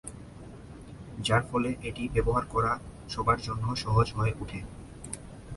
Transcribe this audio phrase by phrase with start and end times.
[1.25, 2.71] যার ফলে এটি ব্যবহার করা
[3.09, 4.59] সবার জন্য সহজ হয়ে উঠে।